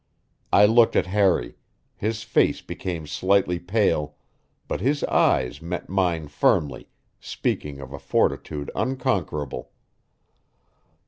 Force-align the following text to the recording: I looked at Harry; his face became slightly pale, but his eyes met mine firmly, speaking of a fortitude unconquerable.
I 0.51 0.65
looked 0.65 0.95
at 0.95 1.05
Harry; 1.05 1.57
his 1.95 2.23
face 2.23 2.61
became 2.63 3.05
slightly 3.05 3.59
pale, 3.59 4.15
but 4.67 4.81
his 4.81 5.03
eyes 5.03 5.61
met 5.61 5.89
mine 5.89 6.27
firmly, 6.27 6.87
speaking 7.19 7.79
of 7.79 7.93
a 7.93 7.99
fortitude 7.99 8.71
unconquerable. 8.73 9.69